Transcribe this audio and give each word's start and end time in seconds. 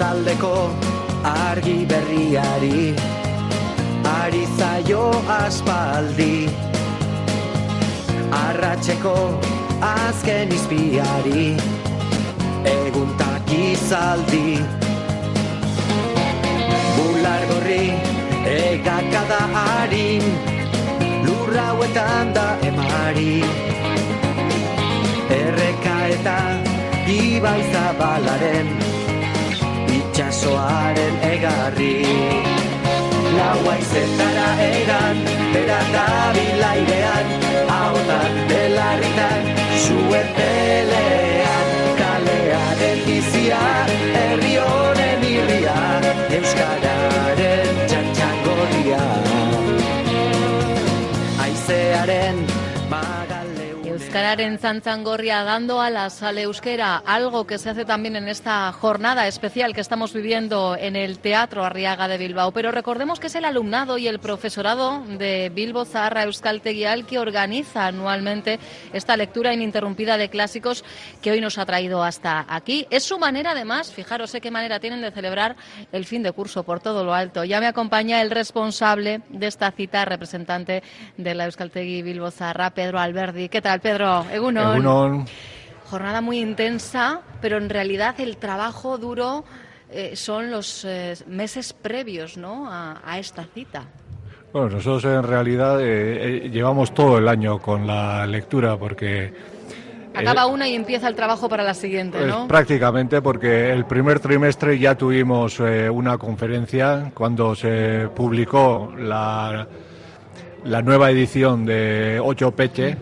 Sortaldeko 0.00 0.72
argi 1.28 1.84
berriari 1.84 2.96
ari 4.18 4.44
zaio 4.58 5.02
aspaldi. 5.36 6.48
Arratseko 8.44 9.16
azken 9.88 10.54
izpiari 10.56 11.44
eguntak 12.72 13.52
izaldi 13.58 14.56
bular 16.96 17.44
gorri 17.50 17.84
egakada 18.54 19.42
harin 19.56 20.24
lurra 21.26 21.68
da 22.38 22.46
emari. 22.70 23.36
Erreka 25.40 25.98
eta 26.14 26.38
ibai 27.18 27.60
zabalaren 27.74 28.99
jarri. 31.70 32.04
Laua 33.36 33.74
izetara 33.78 34.48
egan, 34.66 35.16
bera 35.52 35.80
da 35.94 36.32
bilairean 36.34 37.26
Haotan 37.68 38.34
belarritan, 38.48 39.42
suertelean 39.84 41.66
Kalearen 41.98 42.98
bizia, 43.06 43.62
herri 44.14 44.54
honen 44.58 45.26
irria 45.32 45.80
Euskara 46.30 46.89
Euskararen 54.10 54.58
Zanzangorria 54.58 55.44
dando 55.44 55.80
alas 55.80 56.20
al 56.24 56.38
euskera, 56.38 56.96
algo 56.96 57.46
que 57.46 57.58
se 57.58 57.70
hace 57.70 57.84
también 57.84 58.16
en 58.16 58.26
esta 58.26 58.72
jornada 58.72 59.28
especial 59.28 59.72
que 59.72 59.80
estamos 59.80 60.12
viviendo 60.12 60.76
en 60.76 60.96
el 60.96 61.20
Teatro 61.20 61.64
Arriaga 61.64 62.08
de 62.08 62.18
Bilbao. 62.18 62.50
Pero 62.50 62.72
recordemos 62.72 63.20
que 63.20 63.28
es 63.28 63.36
el 63.36 63.44
alumnado 63.44 63.98
y 63.98 64.08
el 64.08 64.18
profesorado 64.18 65.04
de 65.06 65.52
Bilbo 65.54 65.84
Zaharra 65.84 66.24
Euskaltegial 66.24 67.06
que 67.06 67.20
organiza 67.20 67.86
anualmente 67.86 68.58
esta 68.92 69.16
lectura 69.16 69.54
ininterrumpida 69.54 70.16
de 70.16 70.28
clásicos 70.28 70.84
que 71.22 71.30
hoy 71.30 71.40
nos 71.40 71.58
ha 71.58 71.64
traído 71.64 72.02
hasta 72.02 72.44
aquí. 72.48 72.88
Es 72.90 73.04
su 73.04 73.16
manera, 73.16 73.52
además, 73.52 73.92
fijaros 73.92 74.36
qué 74.42 74.50
manera 74.50 74.80
tienen 74.80 75.02
de 75.02 75.12
celebrar 75.12 75.54
el 75.92 76.04
fin 76.04 76.24
de 76.24 76.32
curso 76.32 76.64
por 76.64 76.80
todo 76.80 77.04
lo 77.04 77.14
alto. 77.14 77.44
Ya 77.44 77.60
me 77.60 77.68
acompaña 77.68 78.20
el 78.22 78.32
responsable 78.32 79.20
de 79.28 79.46
esta 79.46 79.70
cita, 79.70 80.04
representante 80.04 80.82
de 81.16 81.34
la 81.36 81.44
Euskaltegui 81.44 82.02
Bilbo 82.02 82.32
Zaharra, 82.32 82.70
Pedro 82.70 82.98
Alberdi. 82.98 83.48
¿Qué 83.48 83.62
tal, 83.62 83.78
Pedro? 83.78 83.99
Egunon. 84.32 85.26
Jornada 85.90 86.20
muy 86.20 86.38
intensa, 86.38 87.20
pero 87.40 87.56
en 87.56 87.68
realidad 87.68 88.14
el 88.20 88.36
trabajo 88.36 88.96
duro 88.96 89.44
eh, 89.90 90.14
son 90.14 90.50
los 90.50 90.84
eh, 90.84 91.16
meses 91.26 91.72
previos 91.72 92.36
¿no? 92.36 92.68
a, 92.70 93.18
esta 93.18 93.44
cita. 93.44 93.84
Bueno, 94.52 94.68
nosotros 94.70 95.04
en 95.04 95.24
realidad 95.24 95.78
eh, 95.80 96.48
llevamos 96.52 96.94
todo 96.94 97.18
el 97.18 97.26
año 97.26 97.58
con 97.58 97.86
la 97.86 98.26
lectura 98.26 98.76
porque... 98.76 99.32
Acaba 100.14 100.46
una 100.46 100.68
y 100.68 100.74
empieza 100.74 101.06
el 101.06 101.14
trabajo 101.14 101.48
para 101.48 101.62
la 101.62 101.74
siguiente, 101.74 102.18
pues 102.18 102.30
¿no? 102.30 102.48
prácticamente 102.48 103.22
porque 103.22 103.70
el 103.70 103.84
primer 103.84 104.18
trimestre 104.18 104.76
ya 104.76 104.96
tuvimos 104.96 105.60
una 105.60 106.18
conferencia 106.18 107.12
cuando 107.14 107.54
se 107.54 108.08
publicó 108.14 108.92
la, 108.98 109.68
la 110.64 110.82
nueva 110.82 111.12
edición 111.12 111.64
de 111.64 112.20
Ocho 112.20 112.50
Peche 112.50 112.96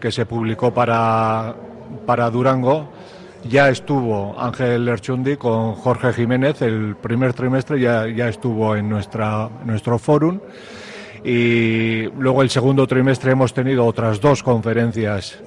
que 0.00 0.12
se 0.12 0.26
publicó 0.26 0.72
para, 0.72 1.54
para 2.04 2.30
Durango, 2.30 2.88
ya 3.48 3.68
estuvo 3.68 4.34
Ángel 4.38 4.84
Lerchundi 4.84 5.36
con 5.36 5.74
Jorge 5.74 6.12
Jiménez, 6.12 6.62
el 6.62 6.96
primer 6.96 7.32
trimestre 7.32 7.80
ya, 7.80 8.08
ya 8.08 8.28
estuvo 8.28 8.74
en 8.76 8.88
nuestra, 8.88 9.48
nuestro 9.64 9.98
fórum. 9.98 10.40
Y 11.24 12.04
luego 12.18 12.42
el 12.42 12.50
segundo 12.50 12.86
trimestre 12.86 13.32
hemos 13.32 13.52
tenido 13.52 13.84
otras 13.84 14.20
dos 14.20 14.42
conferencias 14.42 15.38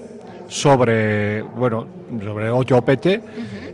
sobre, 0.47 1.41
bueno, 1.41 1.87
sobre 2.23 2.49
ocho 2.49 2.81
pete 2.83 3.21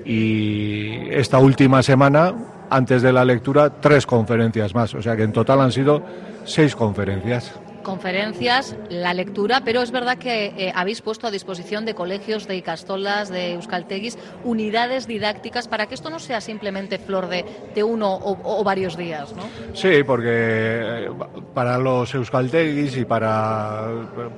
y 0.06 1.10
esta 1.10 1.40
última 1.40 1.82
semana, 1.82 2.34
antes 2.70 3.02
de 3.02 3.12
la 3.12 3.26
lectura, 3.26 3.70
tres 3.70 4.06
conferencias 4.06 4.76
más. 4.76 4.94
O 4.94 5.02
sea 5.02 5.16
que 5.16 5.24
en 5.24 5.32
total 5.32 5.62
han 5.62 5.72
sido 5.72 6.04
seis 6.44 6.76
conferencias 6.76 7.54
conferencias, 7.86 8.76
la 8.90 9.14
lectura, 9.14 9.62
pero 9.64 9.82
es 9.82 9.92
verdad 9.92 10.18
que 10.18 10.48
eh, 10.58 10.74
habéis 10.76 11.02
puesto 11.02 11.28
a 11.28 11.32
disposición 11.32 11.86
de 11.86 11.94
colegios, 11.94 12.48
de 12.48 12.58
Icastolas, 12.58 13.30
de 13.30 13.54
Euskalteguis, 13.54 14.18
unidades 14.44 15.08
didácticas 15.08 15.70
para 15.70 15.86
que 15.86 15.94
esto 15.94 16.10
no 16.10 16.20
sea 16.20 16.42
simplemente 16.42 16.98
flor 16.98 17.30
de, 17.30 17.46
de 17.74 17.84
uno 17.84 18.20
o, 18.22 18.64
varios 18.64 18.98
días, 18.98 19.34
¿no? 19.36 19.44
Sí, 19.74 20.04
porque 20.04 20.30
eh, 20.30 21.10
para 21.54 21.78
los 21.78 22.14
Euskalteguis 22.16 22.98
y 22.98 23.06
para, 23.06 23.88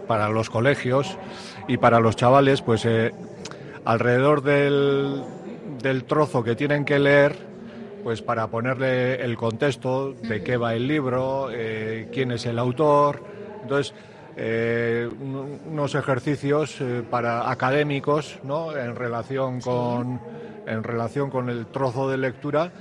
para 0.08 0.28
los 0.30 0.50
colegios 0.50 1.18
y 1.70 1.78
para 1.78 2.02
los 2.02 2.18
chavales, 2.18 2.62
pues 2.62 2.86
eh, 2.86 3.14
alrededor 3.86 4.44
del, 4.44 5.24
del 5.82 6.04
trozo 6.04 6.44
que 6.44 6.56
tienen 6.56 6.84
que 6.84 7.00
leer, 7.00 7.38
pues 8.04 8.22
para 8.22 8.48
ponerle 8.48 9.24
el 9.24 9.38
contexto 9.38 10.12
de 10.12 10.44
qué 10.44 10.58
va 10.58 10.76
el 10.76 10.88
libro, 10.88 11.50
quién 12.12 12.32
es 12.32 12.46
el 12.46 12.60
autor, 12.60 13.37
entonces, 13.68 13.94
eh, 14.38 15.10
unos 15.20 15.94
ejercicios 15.96 16.80
eh, 16.80 17.04
para 17.10 17.52
académicos 17.52 18.40
¿no? 18.44 18.74
en, 18.76 18.96
relación 18.96 19.60
con, 19.60 20.22
en 20.66 20.84
relación 20.84 21.30
con 21.30 21.50
el 21.50 21.66
trozo 21.66 22.10
de 22.10 22.18
lectura, 22.18 22.72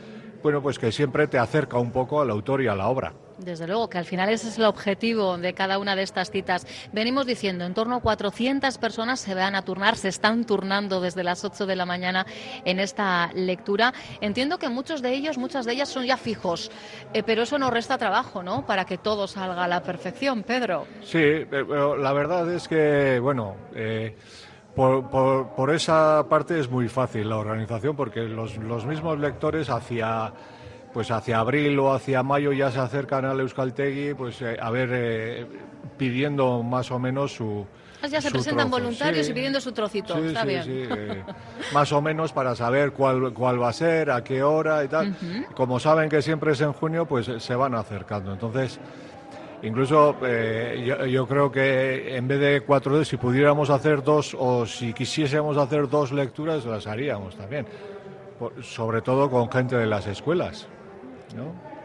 bueno, 0.45 0.63
pues 0.63 0.79
que 0.79 0.93
siempre 0.93 1.27
te 1.27 1.39
acerca 1.39 1.79
un 1.79 1.91
poco 1.91 2.21
al 2.21 2.31
autor 2.31 2.63
y 2.63 2.69
a 2.69 2.77
la 2.77 2.87
obra. 2.87 3.15
Desde 3.39 3.67
luego, 3.67 3.91
que 3.91 3.99
al 3.99 4.07
final 4.07 4.31
ese 4.31 4.49
es 4.49 4.59
el 4.59 4.65
objetivo 4.65 5.37
de 5.37 5.53
cada 5.53 5.79
una 5.79 5.95
de 5.95 6.03
estas 6.03 6.31
citas. 6.31 6.67
Venimos 6.93 7.27
diciendo, 7.27 7.65
en 7.65 7.75
torno 7.75 7.97
a 7.97 8.01
400 8.01 8.79
personas 8.79 9.21
se 9.21 9.35
van 9.35 9.55
a 9.55 9.63
turnar, 9.63 9.97
se 9.97 10.09
están 10.09 10.45
turnando 10.45 11.01
desde 11.01 11.23
las 11.23 11.45
8 11.45 11.67
de 11.67 11.77
la 11.77 11.85
mañana 11.85 12.27
en 12.65 12.81
esta 12.81 13.31
lectura. 13.35 13.93
Entiendo 14.23 14.59
que 14.59 14.71
muchos 14.71 15.03
de 15.03 15.13
ellos, 15.13 15.37
muchas 15.37 15.67
de 15.67 15.73
ellas 15.73 15.89
son 15.91 16.07
ya 16.07 16.17
fijos, 16.17 16.71
eh, 17.13 17.23
pero 17.23 17.43
eso 17.43 17.59
no 17.59 17.71
resta 17.71 17.99
trabajo, 17.99 18.43
¿no? 18.43 18.65
Para 18.65 18.87
que 18.87 18.97
todo 18.97 19.27
salga 19.27 19.65
a 19.65 19.69
la 19.69 19.83
perfección, 19.83 20.43
Pedro. 20.43 20.87
Sí, 21.03 21.19
eh, 21.19 21.65
la 21.99 22.13
verdad 22.13 22.51
es 22.53 22.69
que, 22.69 23.19
bueno... 23.21 23.57
Eh, 23.75 24.17
por, 24.75 25.09
por, 25.09 25.71
esa 25.71 26.27
parte 26.29 26.61
es 26.61 26.71
muy 26.71 26.91
fácil 26.91 27.31
la 27.31 27.39
organización 27.39 27.97
porque 27.97 28.21
los, 28.25 28.59
los 28.59 28.85
mismos 28.85 29.19
lectores 29.19 29.71
hacia 29.71 30.35
pues 30.97 31.11
hacia 31.11 31.41
abril 31.41 31.79
o 31.79 31.93
hacia 31.93 32.23
mayo 32.23 32.55
ya 32.55 32.71
se 32.71 32.79
acercan 32.79 33.27
al 33.27 33.39
Euskaltegui, 33.41 34.15
pues 34.15 34.41
eh, 34.41 34.57
a 34.59 34.71
ver, 34.71 34.89
eh, 34.95 35.47
pidiendo 35.99 36.63
más 36.63 36.91
o 36.91 36.99
menos 36.99 37.35
su... 37.35 37.67
Ah, 38.01 38.07
ya 38.07 38.19
se 38.23 38.31
presentan 38.31 38.71
voluntarios 38.71 39.29
y 39.29 39.35
pidiendo 39.35 39.61
su 39.61 39.73
trocito, 39.73 40.17
está 40.17 40.47
bien. 40.47 40.63
Eh, 40.67 41.23
más 41.75 41.93
o 41.93 42.01
menos 42.01 42.33
para 42.33 42.55
saber 42.55 42.93
cuál, 42.93 43.35
cuál 43.35 43.61
va 43.61 43.69
a 43.69 43.73
ser, 43.75 44.11
a 44.11 44.25
qué 44.25 44.43
hora 44.43 44.85
y 44.85 44.89
tal. 44.89 45.15
Como 45.55 45.79
saben 45.79 46.09
que 46.09 46.23
siempre 46.23 46.53
es 46.53 46.63
en 46.63 46.73
junio, 46.73 47.05
pues 47.05 47.31
se 47.41 47.55
van 47.55 47.75
acercando. 47.75 48.33
Entonces, 48.33 48.81
incluso 49.63 50.17
yo, 51.07 51.29
creo 51.29 51.53
que 51.53 52.17
en 52.17 52.27
vez 52.27 52.41
de 52.41 52.63
cuatro, 52.63 53.05
si 53.05 53.19
pudiéramos 53.19 53.69
hacer 53.69 54.03
dos 54.03 54.35
o 54.39 54.65
si 54.65 54.95
quisiésemos 54.95 55.59
hacer 55.59 55.91
dos 55.91 56.11
lecturas, 56.11 56.65
las 56.65 56.87
haríamos 56.87 57.37
también. 57.37 57.67
sobre 58.63 59.03
todo 59.03 59.29
con 59.31 59.53
gente 59.53 59.77
de 59.77 59.85
las 59.85 60.07
escuelas. 60.07 60.67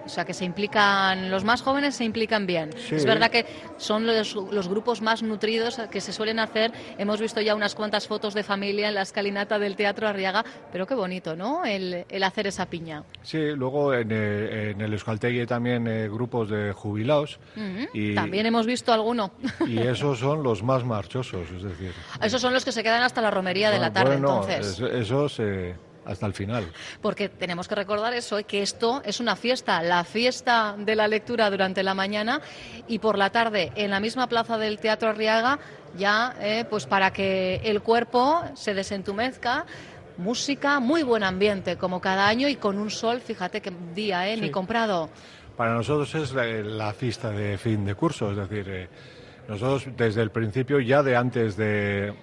O 0.03 0.09
sea, 0.09 0.25
que 0.25 0.33
se 0.33 0.45
implican, 0.45 1.29
los 1.29 1.43
más 1.43 1.61
jóvenes 1.61 1.95
se 1.95 2.03
implican 2.03 2.47
bien. 2.47 2.71
Sí. 2.89 2.95
Es 2.95 3.05
verdad 3.05 3.29
que 3.29 3.45
son 3.77 4.07
los, 4.07 4.33
los 4.33 4.67
grupos 4.67 4.99
más 4.99 5.21
nutridos 5.21 5.79
que 5.91 6.01
se 6.01 6.11
suelen 6.11 6.39
hacer. 6.39 6.71
Hemos 6.97 7.21
visto 7.21 7.39
ya 7.39 7.53
unas 7.53 7.75
cuantas 7.75 8.07
fotos 8.07 8.33
de 8.33 8.41
familia 8.41 8.87
en 8.89 8.95
la 8.95 9.03
escalinata 9.03 9.59
del 9.59 9.75
Teatro 9.75 10.07
Arriaga, 10.07 10.43
pero 10.71 10.87
qué 10.87 10.95
bonito, 10.95 11.35
¿no? 11.35 11.65
El, 11.65 12.05
el 12.09 12.23
hacer 12.23 12.47
esa 12.47 12.65
piña. 12.65 13.03
Sí, 13.21 13.37
luego 13.55 13.93
en, 13.93 14.09
eh, 14.11 14.71
en 14.71 14.81
el 14.81 14.91
Euskaltegui 14.93 15.45
también 15.45 15.85
eh, 15.87 16.09
grupos 16.09 16.49
de 16.49 16.73
jubilados. 16.73 17.39
Ujú. 17.55 17.87
y, 17.93 18.15
También 18.15 18.47
hemos 18.47 18.65
visto 18.65 18.91
alguno. 18.91 19.31
y 19.67 19.77
esos 19.77 20.17
son 20.17 20.41
los 20.41 20.63
más 20.63 20.83
marchosos, 20.83 21.47
es 21.55 21.61
decir. 21.61 21.93
Esos 22.23 22.41
son 22.41 22.53
los 22.53 22.65
que 22.65 22.71
se 22.71 22.81
quedan 22.81 23.03
hasta 23.03 23.21
la 23.21 23.29
romería 23.29 23.69
de 23.69 23.77
la 23.77 23.93
tarde, 23.93 24.17
bueno, 24.17 24.41
entonces. 24.41 24.79
es- 24.79 24.93
esos 24.93 25.39
eh, 25.39 25.75
hasta 26.11 26.25
el 26.25 26.33
final. 26.33 26.71
Porque 27.01 27.29
tenemos 27.29 27.67
que 27.67 27.75
recordar 27.75 28.13
eso, 28.13 28.37
eh, 28.37 28.43
que 28.43 28.61
esto 28.61 29.01
es 29.05 29.19
una 29.19 29.35
fiesta, 29.35 29.81
la 29.81 30.03
fiesta 30.03 30.75
de 30.77 30.95
la 30.95 31.07
lectura 31.07 31.49
durante 31.49 31.83
la 31.83 31.93
mañana 31.93 32.41
y 32.87 32.99
por 32.99 33.17
la 33.17 33.29
tarde 33.29 33.71
en 33.75 33.91
la 33.91 33.99
misma 33.99 34.27
plaza 34.27 34.57
del 34.57 34.79
Teatro 34.79 35.09
Arriaga, 35.09 35.59
ya 35.97 36.35
eh, 36.39 36.65
pues 36.69 36.85
para 36.85 37.11
que 37.11 37.61
el 37.63 37.81
cuerpo 37.81 38.41
se 38.55 38.73
desentumezca. 38.73 39.65
Música, 40.17 40.79
muy 40.79 41.03
buen 41.03 41.23
ambiente, 41.23 41.77
como 41.77 41.99
cada 41.99 42.27
año, 42.27 42.47
y 42.47 42.55
con 42.55 42.77
un 42.77 42.91
sol, 42.91 43.21
fíjate 43.21 43.61
qué 43.61 43.71
día, 43.95 44.29
¿eh? 44.29 44.37
Ni 44.37 44.51
comprado. 44.51 45.09
Para 45.55 45.73
nosotros 45.73 46.13
es 46.15 46.33
la, 46.33 46.45
la 46.45 46.93
fiesta 46.93 47.31
de 47.31 47.57
fin 47.57 47.85
de 47.85 47.95
curso, 47.95 48.29
es 48.31 48.37
decir, 48.37 48.69
eh, 48.69 48.89
nosotros 49.47 49.87
desde 49.97 50.21
el 50.21 50.29
principio, 50.29 50.79
ya 50.79 51.01
de 51.01 51.15
antes 51.15 51.55
de, 51.55 52.13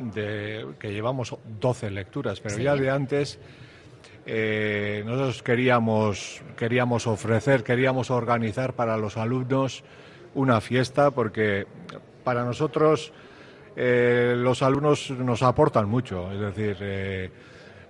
de- 0.00 0.66
que 0.78 0.92
llevamos 0.92 1.34
12 1.60 1.90
lecturas, 1.90 2.40
pero 2.40 2.56
Sí. 2.56 2.62
ya 2.62 2.74
de 2.76 2.90
antes 2.90 3.38
eh, 4.26 5.02
nosotros 5.06 5.42
queríamos, 5.42 6.42
queríamos 6.56 7.06
ofrecer, 7.06 7.64
queríamos 7.64 8.10
organizar 8.10 8.74
para 8.74 8.96
los 8.96 9.16
alumnos 9.16 9.82
una 10.34 10.60
fiesta 10.60 11.10
porque 11.10 11.66
para 12.22 12.44
nosotros 12.44 13.12
eh, 13.76 14.34
los 14.36 14.62
alumnos 14.62 15.10
nos 15.10 15.42
aportan 15.42 15.88
mucho, 15.88 16.30
es 16.32 16.40
decir, 16.40 16.76
eh, 16.80 17.30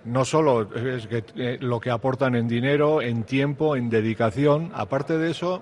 no 0.05 0.23
solo 0.25 0.69
es 0.75 1.05
que, 1.07 1.23
eh, 1.35 1.57
lo 1.59 1.79
que 1.79 1.89
aportan 1.91 2.35
en 2.35 2.47
dinero, 2.47 3.01
en 3.01 3.23
tiempo, 3.23 3.75
en 3.75 3.89
dedicación, 3.89 4.71
aparte 4.73 5.17
de 5.17 5.31
eso, 5.31 5.61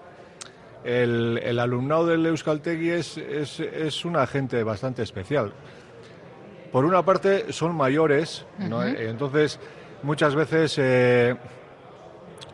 el, 0.84 1.40
el 1.44 1.60
alumnado 1.60 2.06
del 2.06 2.26
Euskaltegui 2.26 2.90
es, 2.92 3.18
es, 3.18 3.60
es 3.60 4.06
una 4.06 4.26
gente 4.28 4.64
bastante 4.64 5.02
especial. 5.04 5.52
Por 6.72 6.86
una 6.86 7.04
parte, 7.04 7.52
son 7.52 7.76
mayores, 7.76 8.46
¿no? 8.58 8.84
Eh, 8.84 9.10
entonces 9.10 9.60
muchas 10.04 10.36
veces 10.36 10.76
eh, 10.78 11.36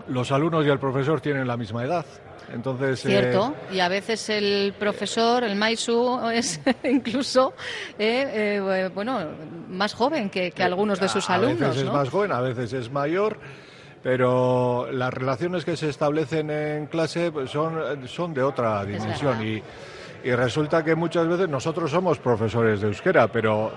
los 0.07 0.31
alumnos 0.31 0.65
y 0.65 0.69
el 0.69 0.79
profesor 0.79 1.21
tienen 1.21 1.47
la 1.47 1.57
misma 1.57 1.83
edad. 1.83 2.05
Entonces, 2.53 3.03
eh, 3.05 3.09
Cierto, 3.09 3.55
y 3.71 3.79
a 3.79 3.87
veces 3.87 4.29
el 4.29 4.73
profesor, 4.77 5.43
el 5.43 5.55
Maisu, 5.55 6.19
es 6.33 6.61
incluso 6.83 7.53
eh, 7.97 8.91
bueno 8.93 9.19
más 9.69 9.93
joven 9.93 10.29
que, 10.29 10.51
que 10.51 10.63
algunos 10.63 10.99
de 10.99 11.09
sus 11.09 11.29
a 11.29 11.35
alumnos. 11.35 11.59
veces 11.59 11.83
es 11.83 11.91
más 11.91 12.09
joven, 12.09 12.31
a 12.31 12.41
veces 12.41 12.71
es 12.73 12.91
mayor, 12.91 13.39
pero 14.03 14.91
las 14.91 15.11
relaciones 15.13 15.65
que 15.65 15.75
se 15.75 15.89
establecen 15.89 16.51
en 16.51 16.85
clase 16.85 17.31
pues, 17.31 17.49
son, 17.49 18.07
son 18.07 18.33
de 18.33 18.43
otra 18.43 18.85
dimensión. 18.85 19.43
Y, 19.45 19.63
y 20.23 20.31
resulta 20.35 20.83
que 20.83 20.95
muchas 20.95 21.27
veces 21.27 21.49
nosotros 21.49 21.89
somos 21.89 22.19
profesores 22.19 22.81
de 22.81 22.87
euskera, 22.87 23.27
pero 23.27 23.71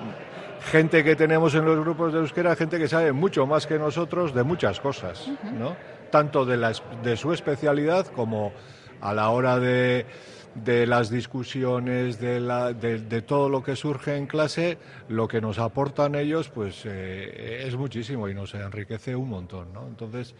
gente 0.60 1.04
que 1.04 1.16
tenemos 1.16 1.54
en 1.54 1.64
los 1.64 1.78
grupos 1.78 2.12
de 2.12 2.20
euskera, 2.20 2.56
gente 2.56 2.78
que 2.78 2.88
sabe 2.88 3.12
mucho 3.12 3.46
más 3.46 3.66
que 3.66 3.78
nosotros 3.78 4.34
de 4.34 4.42
muchas 4.42 4.80
cosas, 4.80 5.30
¿no? 5.58 5.76
Tanto 6.10 6.44
de, 6.44 6.56
la 6.56 6.72
de 7.02 7.16
su 7.16 7.32
especialidad 7.32 8.06
como 8.06 8.52
a 9.00 9.12
la 9.14 9.30
hora 9.30 9.58
de, 9.58 10.06
de 10.54 10.86
las 10.86 11.10
discusiones, 11.10 12.20
de, 12.20 12.40
la, 12.40 12.72
de, 12.72 12.98
de 12.98 13.22
todo 13.22 13.48
lo 13.48 13.62
que 13.62 13.76
surge 13.76 14.16
en 14.16 14.26
clase, 14.26 14.78
lo 15.08 15.28
que 15.28 15.40
nos 15.40 15.58
aportan 15.58 16.14
ellos, 16.14 16.48
pues 16.48 16.82
eh, 16.84 17.64
es 17.66 17.76
muchísimo 17.76 18.28
y 18.28 18.34
nos 18.34 18.54
enriquece 18.54 19.14
un 19.14 19.28
montón, 19.28 19.72
¿no? 19.72 19.86
Entonces, 19.86 20.34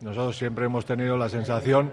nosotros 0.00 0.36
siempre 0.36 0.66
hemos 0.66 0.84
tenido 0.84 1.16
la 1.16 1.28
sensación 1.28 1.90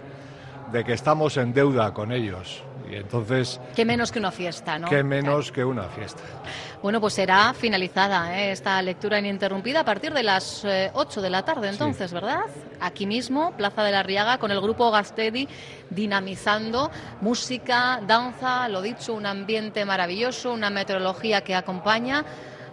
de 0.72 0.84
que 0.84 0.92
estamos 0.92 1.36
en 1.36 1.52
deuda 1.52 1.92
con 1.92 2.12
ellos 2.12 2.62
y 2.92 2.96
entonces, 2.96 3.58
Qué 3.74 3.84
menos 3.84 4.12
que 4.12 4.18
una 4.18 4.30
fiesta, 4.30 4.78
¿no? 4.78 4.88
qué 4.88 5.02
menos 5.02 5.50
que 5.50 5.64
una 5.64 5.84
fiesta. 5.84 6.20
Bueno, 6.82 7.00
pues 7.00 7.14
será 7.14 7.54
finalizada 7.54 8.38
¿eh? 8.38 8.52
esta 8.52 8.80
lectura 8.82 9.18
ininterrumpida 9.18 9.80
a 9.80 9.84
partir 9.84 10.12
de 10.12 10.22
las 10.22 10.64
eh, 10.64 10.90
8 10.92 11.22
de 11.22 11.30
la 11.30 11.42
tarde, 11.42 11.68
entonces, 11.68 12.12
¿verdad? 12.12 12.40
Aquí 12.80 13.06
mismo, 13.06 13.52
Plaza 13.56 13.82
de 13.82 13.92
la 13.92 14.02
Riaga, 14.02 14.38
con 14.38 14.50
el 14.50 14.60
grupo 14.60 14.90
Gastedi 14.90 15.48
dinamizando 15.88 16.90
música, 17.20 18.00
danza, 18.06 18.68
lo 18.68 18.82
dicho, 18.82 19.14
un 19.14 19.26
ambiente 19.26 19.84
maravilloso, 19.84 20.52
una 20.52 20.68
meteorología 20.68 21.42
que 21.42 21.54
acompaña. 21.54 22.24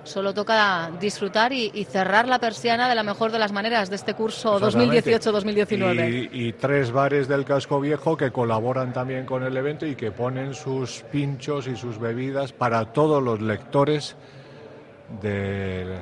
Solo 0.10 0.34
toca 0.34 0.90
disfrutar 1.00 1.54
y, 1.54 1.70
y 1.72 1.84
cerrar 1.86 2.28
la 2.28 2.40
persiana 2.40 2.90
de 2.90 2.96
la 2.96 3.04
mejor 3.04 3.32
de 3.32 3.38
las 3.38 3.52
maneras 3.52 3.92
de 3.92 3.96
este 3.96 4.16
curso 4.16 4.58
Exactamente. 4.58 5.20
2018-2019. 5.22 6.30
Y, 6.32 6.48
y 6.48 6.54
tres 6.54 6.92
bares 6.92 7.28
del 7.28 7.46
casco 7.46 7.80
viejo 7.80 8.18
que 8.18 8.32
colaboran 8.32 8.92
también 8.92 9.28
con 9.28 9.44
el 9.44 9.56
evento 9.56 9.86
y 9.86 9.96
que 9.96 10.12
ponen 10.12 10.56
sus 10.56 11.04
pinchos 11.12 11.68
y 11.68 11.76
sus 11.76 12.00
bebidas 12.00 12.54
para 12.54 12.86
todos 12.86 13.22
los 13.22 13.40
lectores 13.40 14.16
de, 15.22 16.00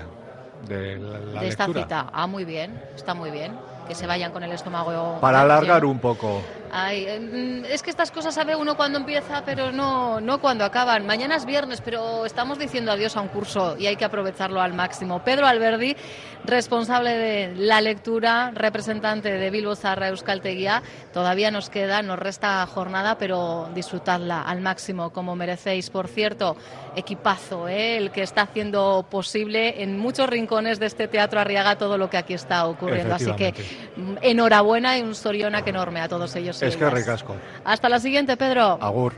de 0.70 0.98
la, 1.00 1.20
la 1.20 1.42
de 1.42 1.48
esta 1.50 1.68
lectura. 1.68 1.84
cita. 1.84 2.10
Ah, 2.14 2.28
muy 2.28 2.46
bien, 2.46 2.82
está 2.96 3.14
muy 3.14 3.30
bien. 3.30 3.52
Que 3.90 3.96
se 3.96 4.08
vayan 4.08 4.32
con 4.32 4.42
el 4.44 4.52
estómago. 4.54 5.18
Para 5.20 5.42
alargar 5.42 5.84
un 5.84 6.00
poco. 6.00 6.42
Ay, 6.72 7.06
mm, 7.06 7.66
es 7.66 7.82
que 7.84 7.90
estas 7.90 8.12
cosas 8.12 8.36
sabe 8.36 8.56
uno 8.56 8.76
cuando 8.76 9.00
empieza, 9.00 9.44
pero 9.46 9.72
no, 9.72 10.20
no 10.20 10.42
cuando 10.42 10.66
acaban. 10.66 11.06
Mañana 11.06 11.36
es 11.36 11.46
viernes, 11.46 11.82
pero 11.82 12.26
estamos 12.26 12.60
diciendo 12.60 12.92
adiós 12.92 13.16
a 13.16 13.22
un 13.22 13.30
curso 13.30 13.78
y 13.78 13.88
hay 13.88 13.96
que 13.96 14.06
aprovecharlo 14.06 14.62
al 14.62 14.74
máximo. 14.74 15.24
Pedro 15.24 15.48
Alberdi, 15.48 15.96
responsable 16.44 17.18
de 17.18 17.56
la 17.56 17.80
lectura, 17.80 18.52
representante 18.54 19.32
de 19.32 19.50
Bilbo 19.50 19.76
Zarra 19.76 20.10
Euskalteguía, 20.10 20.82
todavía 21.14 21.52
nos 21.52 21.70
queda, 21.70 22.02
nos 22.02 22.20
resta 22.20 22.66
jornada, 22.66 23.18
pero 23.18 23.70
disfrutadla 23.74 24.42
al 24.42 24.62
máximo 24.62 25.12
como 25.12 25.36
merecéis. 25.36 25.90
Por 25.90 26.08
cierto, 26.08 26.58
equipazo, 26.96 27.68
¿eh? 27.68 27.98
el 27.98 28.12
que 28.12 28.24
está 28.24 28.42
haciendo 28.42 29.06
posible 29.10 29.84
en 29.84 29.98
muchos 29.98 30.30
rincones 30.30 30.80
de 30.80 30.88
este 30.88 31.08
teatro 31.08 31.40
Arriaga 31.40 31.78
todo 31.78 31.98
lo 31.98 32.10
que 32.10 32.18
aquí 32.18 32.34
está 32.34 32.66
ocurriendo. 32.66 33.16
Así 33.16 33.32
que 33.34 33.54
mm, 33.96 34.16
enhorabuena 34.22 34.98
y 34.98 35.02
un 35.02 35.16
soriona 35.16 35.62
enorme 35.70 36.02
a 36.02 36.08
todos 36.08 36.36
ellos. 36.36 36.57
Es 36.62 36.78
que 36.78 36.90
recasco. 36.90 37.36
Hasta 37.64 37.90
la 37.90 38.00
siguiente, 38.00 38.38
Pedro. 38.38 38.78
Agur. 38.82 39.14